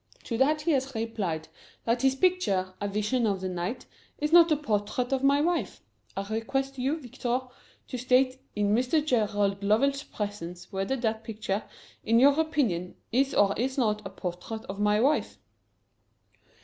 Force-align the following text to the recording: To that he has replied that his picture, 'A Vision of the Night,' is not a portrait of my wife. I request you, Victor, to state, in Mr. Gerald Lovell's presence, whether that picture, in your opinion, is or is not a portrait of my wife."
To 0.23 0.37
that 0.39 0.61
he 0.61 0.71
has 0.71 0.95
replied 0.95 1.47
that 1.85 2.01
his 2.01 2.15
picture, 2.15 2.73
'A 2.81 2.87
Vision 2.87 3.27
of 3.27 3.39
the 3.39 3.47
Night,' 3.47 3.85
is 4.17 4.33
not 4.33 4.51
a 4.51 4.57
portrait 4.57 5.13
of 5.13 5.21
my 5.21 5.41
wife. 5.41 5.83
I 6.17 6.27
request 6.33 6.79
you, 6.79 6.97
Victor, 6.97 7.41
to 7.87 7.97
state, 7.99 8.39
in 8.55 8.73
Mr. 8.73 9.05
Gerald 9.05 9.63
Lovell's 9.63 10.01
presence, 10.01 10.71
whether 10.73 10.95
that 10.95 11.23
picture, 11.23 11.65
in 12.03 12.19
your 12.19 12.39
opinion, 12.39 12.95
is 13.11 13.35
or 13.35 13.53
is 13.59 13.77
not 13.77 14.01
a 14.03 14.09
portrait 14.09 14.65
of 14.65 14.79
my 14.79 14.99
wife." 14.99 15.37